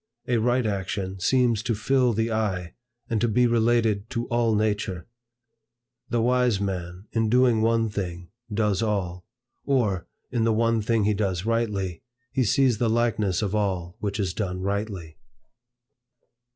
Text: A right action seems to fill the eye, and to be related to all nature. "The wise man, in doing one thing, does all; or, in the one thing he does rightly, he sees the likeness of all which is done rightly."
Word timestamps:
A 0.27 0.37
right 0.37 0.65
action 0.65 1.19
seems 1.19 1.61
to 1.61 1.75
fill 1.75 2.11
the 2.13 2.31
eye, 2.31 2.73
and 3.07 3.21
to 3.21 3.27
be 3.27 3.45
related 3.45 4.09
to 4.09 4.25
all 4.29 4.55
nature. 4.55 5.05
"The 6.09 6.23
wise 6.23 6.59
man, 6.59 7.05
in 7.11 7.29
doing 7.29 7.61
one 7.61 7.87
thing, 7.87 8.29
does 8.51 8.81
all; 8.81 9.27
or, 9.63 10.07
in 10.31 10.43
the 10.43 10.53
one 10.53 10.81
thing 10.81 11.03
he 11.03 11.13
does 11.13 11.45
rightly, 11.45 12.01
he 12.31 12.43
sees 12.43 12.79
the 12.79 12.89
likeness 12.89 13.43
of 13.43 13.53
all 13.53 13.95
which 13.99 14.19
is 14.19 14.33
done 14.33 14.61
rightly." 14.61 15.17